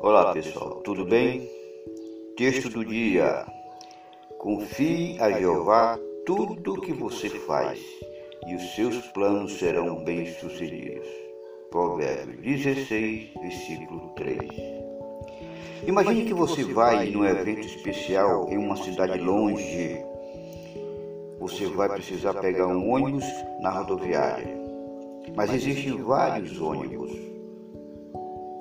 [0.00, 1.50] Olá pessoal, tudo bem?
[2.34, 3.44] Texto do dia:
[4.38, 7.78] Confie a Jeová tudo o que você faz
[8.46, 11.06] e os seus planos serão bem-sucedidos.
[11.70, 14.38] Provérbio 16, versículo 3.
[15.86, 20.02] Imagine que você vai num evento especial em uma cidade longe.
[21.38, 23.26] Você vai precisar pegar um ônibus
[23.60, 24.48] na rodoviária,
[25.34, 27.25] mas existem vários ônibus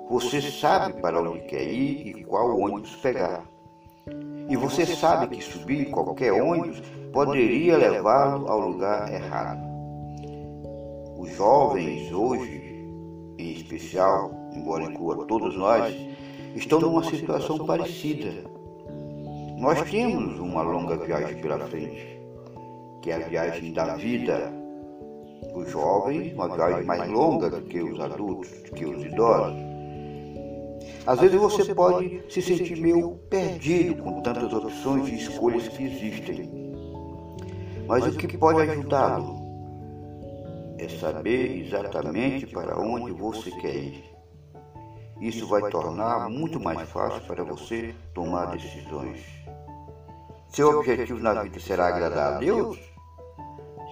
[0.10, 3.44] você sabe para onde quer ir e qual ônibus pegar.
[4.48, 9.66] E você sabe que subir qualquer ônibus poderia levá-lo ao lugar errado.
[11.18, 12.86] Os jovens hoje,
[13.40, 15.96] em especial, embora inclua todos nós,
[16.56, 18.32] estão numa situação parecida.
[19.58, 22.22] Nós temos uma longa viagem pela frente,
[23.02, 24.54] que é a viagem da vida.
[25.56, 29.75] Os jovens, uma viagem mais longa do que os adultos, do que os idosos.
[31.06, 36.50] Às vezes você pode se sentir meio perdido com tantas opções e escolhas que existem.
[37.88, 39.36] Mas o que pode ajudá-lo
[40.80, 44.16] é saber exatamente para onde você quer ir.
[45.22, 49.22] Isso vai tornar muito mais fácil para você tomar decisões.
[50.50, 52.78] Seu objetivo na vida será agradar a Deus?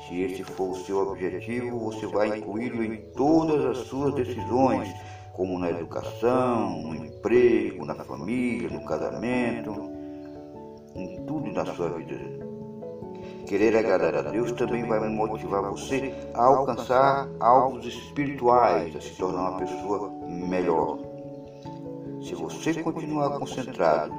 [0.07, 4.89] Se esse for o seu objetivo, você vai incluí-lo em todas as suas decisões
[5.33, 9.91] como na educação, no emprego, na família, no casamento,
[10.95, 12.17] em tudo na sua vida.
[13.47, 19.49] Querer agradar a Deus também vai motivar você a alcançar alvos espirituais, a se tornar
[19.49, 20.99] uma pessoa melhor.
[22.21, 24.13] Se você continuar concentrado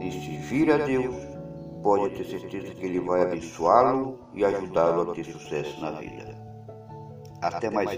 [0.00, 1.14] em servir a Deus,
[1.82, 6.38] pode ter certeza que Ele vai abençoá-lo e ajudá-lo a ter sucesso na vida.
[7.42, 7.90] Até mais.